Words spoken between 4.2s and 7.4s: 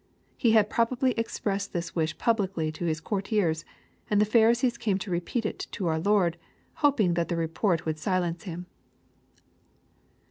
Pharisees came to repeat it to our Lord, hoping that the